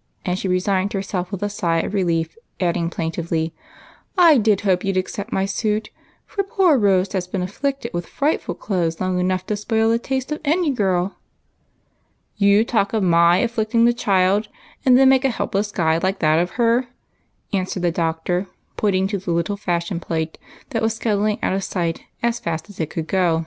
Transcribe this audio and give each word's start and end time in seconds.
"and 0.24 0.38
she 0.38 0.46
resigned 0.46 0.92
herself 0.92 1.32
with 1.32 1.42
a 1.42 1.48
sigh 1.50 1.78
of 1.80 1.94
relief, 1.94 2.36
adding 2.60 2.88
plaintively," 2.88 3.52
I 4.30 4.38
did 4.38 4.60
hope 4.60 4.84
you 4.84 4.92
'd 4.92 4.96
accept 4.96 5.32
my 5.32 5.46
suit, 5.46 5.90
for 6.26 6.44
poor 6.44 6.78
Rose 6.78 7.12
has 7.12 7.26
been 7.26 7.42
afflicted 7.42 7.92
with 7.92 8.06
frightful 8.06 8.54
clothes 8.54 9.00
long 9.00 9.18
enough 9.18 9.44
to 9.46 9.56
spoil 9.56 9.90
the 9.90 9.98
taste 9.98 10.30
of 10.30 10.40
any 10.44 10.70
girl."" 10.70 11.16
You 12.46 12.64
talk 12.64 12.92
of 12.92 13.02
my 13.02 13.38
afflicting 13.38 13.84
the 13.84 13.92
child, 13.92 14.46
and 14.86 14.96
then 14.96 15.08
make 15.08 15.24
a 15.24 15.28
helpless 15.28 15.72
guy 15.72 15.98
like 15.98 16.20
that 16.20 16.38
of 16.38 16.50
her!" 16.50 16.86
answered 17.52 17.82
the 17.82 17.90
Doctor, 17.90 18.46
pointing 18.76 19.08
to 19.08 19.18
the 19.18 19.32
little 19.32 19.56
fashion 19.56 19.98
plate 19.98 20.38
that 20.70 20.82
was 20.82 20.94
scuttling 20.94 21.40
out 21.42 21.52
of 21.52 21.64
sight 21.64 22.04
as 22.22 22.38
fast 22.38 22.70
as 22.70 22.78
it 22.78 22.90
could 22.90 23.08
go. 23.08 23.44